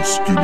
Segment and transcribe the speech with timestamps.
[0.00, 0.38] Es geht.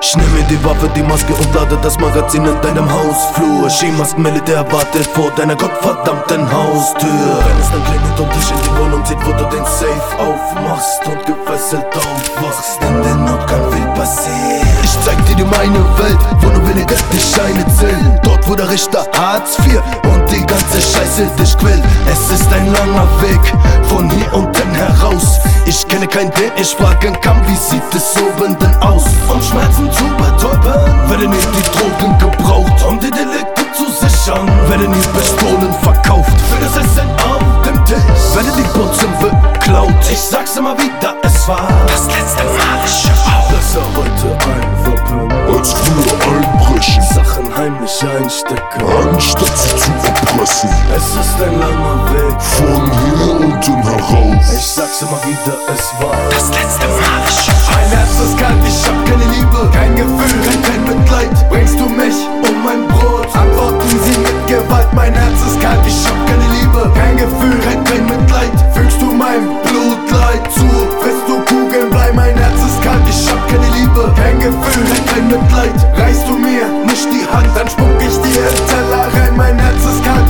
[0.00, 3.68] Ich nehme die Waffe, die Maske und lade das Magazin in deinem Hausflur.
[3.70, 7.08] Skimasken Militär wartet vor deiner gottverdammten Haustür.
[7.08, 11.00] Wenn es dann klingelt und dich in die Wohnung zieht, wo du den Safe aufmachst
[11.06, 14.66] und gefesselt aufwachst, in der Nacht kann viel passieren.
[14.82, 18.20] Ich zeig dir die meine Welt, wo nur wenige die Scheine zählen.
[18.22, 21.82] Dort, wo der Richter Hartz IV und die ganze Scheiße dich quillt.
[22.10, 23.40] Es ist ein langer Weg
[23.88, 25.40] von hier unten heraus.
[25.68, 29.02] Ich kenne keinen, den ich fragen kann, wie sieht es oben denn aus?
[29.28, 34.46] Um Schmerzen zu betäuben, werden hier die Drogen gebraucht, um die Delikte zu sichern.
[34.68, 37.98] Werden hier Pistolen verkauft, für das Essen auf dem Tisch.
[38.34, 43.48] Werden die Putzen beklaut, ich sag's immer wieder, es war das letzte Mal, ich auf.
[43.50, 48.86] Besser heute einverpennen, als früher einbrechen, Sachen heimlich einstecken.
[49.12, 50.70] anstatt sie zu erpressen.
[50.94, 53.95] Es ist ein langer Weg, Von hier unten heraus.
[54.96, 57.20] Sag's immer wieder, es war Das letzte Mal.
[57.72, 61.48] Mein Herz ist kalt, ich hab keine Liebe, kein Gefühl, kein, kein Mitleid.
[61.50, 62.16] Bringst du mich
[62.48, 63.26] um mein Brot?
[63.34, 64.88] Antworten sie mit Gewalt.
[64.94, 68.52] Mein Herz ist kalt, ich hab keine Liebe, kein Gefühl, kein, kein Mitleid.
[68.74, 70.66] Fügst du mein Blutleid zu?
[71.04, 72.12] Wirst du Kugeln blei?
[72.12, 75.76] Mein Herz ist kalt, ich hab keine Liebe, kein Gefühl, kein, kein Mitleid.
[75.96, 79.36] Reichst du mir nicht die Hand, dann spuck ich dir Teller rein.
[79.36, 80.25] Mein Herz ist kalt,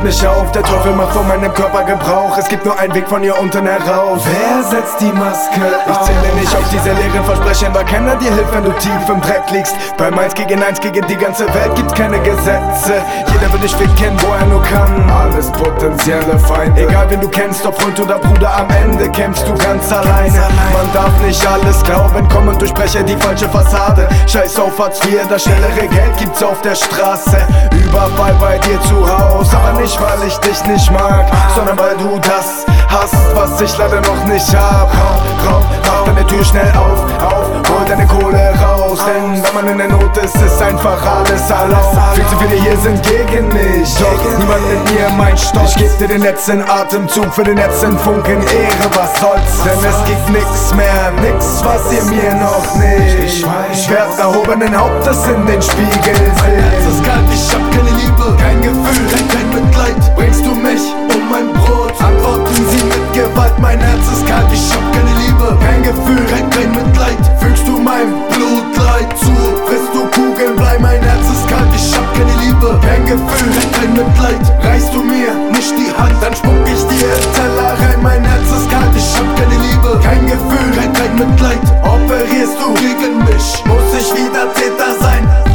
[0.00, 0.50] frisst mich auf.
[0.52, 2.36] Der Teufel macht von meinem Körper Gebrauch.
[2.38, 4.22] Es gibt nur einen Weg von hier unten heraus.
[4.24, 8.52] Wer setzt die Maske Ich zähle nicht auf diese leeren Versprechen, weil keiner dir hilft,
[8.52, 9.74] wenn du tief im Dreck liegst.
[9.96, 13.02] Beim Eins gegen Eins gegen die ganze Welt gibt's keine Gesetze.
[13.32, 15.10] Jeder will dich ficken, wo er nur kann.
[15.10, 16.82] Alles potenzielle Feinde.
[16.82, 20.48] Egal wen du kennst, ob Freund oder Bruder, am Ende kämpfst du ganz alleine.
[20.72, 24.08] Man darf nicht alles glauben, komm und durchbreche die falsche Fassade.
[24.26, 27.38] Scheiß auf Hartz IV, das schnellere Geld gibt's auf der Straße.
[27.90, 32.20] Überfall bei dir zu Haus, aber nicht weil ich dich nicht mag, sondern weil du
[32.20, 34.90] das hast, was ich leider noch nicht hab.
[34.90, 39.68] Rauch, rauch, rauch deine Tür schnell auf, auf, hol deine Kohle raus, denn wenn man
[39.68, 41.96] in der Not ist, ist einfach alles erlaubt.
[42.14, 45.70] Viel zu viele hier sind gegen mich, doch niemand mit mir mein Stolz.
[45.70, 50.04] Ich geb dir den letzten Atemzug für den letzten Funken Ehre, was soll's, denn es
[50.04, 53.46] gibt nix mehr, nix, was ihr mir noch nicht.
[53.72, 56.90] Ich werd erhobenen Hauptes in den Spiegel Mein Herz sehen.
[56.90, 59.49] ist kalt, ich hab keine Liebe, kein Gefühl, kein,
[81.30, 83.64] Spotlight operierst du gegen mich.
[83.66, 85.49] Muss ich wieder Täter sein?